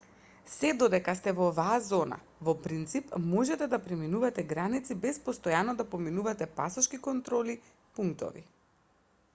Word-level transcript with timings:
сѐ 0.51 0.69
додека 0.77 1.13
сте 1.17 1.33
во 1.39 1.49
оваа 1.49 1.75
зона 1.87 2.15
во 2.47 2.55
принцип 2.63 3.13
можете 3.33 3.67
да 3.75 3.79
преминувате 3.89 4.47
граници 4.55 4.97
без 5.05 5.21
постојано 5.27 5.77
да 5.83 5.87
поминувате 5.93 6.51
пасошки 6.57 7.03
контролни 7.11 7.59
пунктови 7.99 8.47